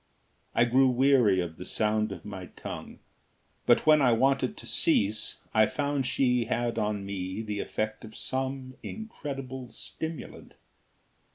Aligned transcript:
I 0.55 0.65
grew 0.65 0.87
weary 0.89 1.39
of 1.41 1.57
the 1.57 1.63
sound 1.63 2.11
of 2.11 2.25
my 2.25 2.47
tongue. 2.47 2.97
But 3.67 3.85
when 3.85 4.01
I 4.01 4.13
wanted 4.13 4.57
to 4.57 4.65
cease, 4.65 5.37
I 5.53 5.67
found 5.67 6.07
she 6.07 6.45
had 6.45 6.79
on 6.79 7.05
me 7.05 7.43
the 7.43 7.59
effect 7.59 8.03
of 8.03 8.15
some 8.15 8.73
incredible 8.81 9.69
stimulant. 9.69 10.55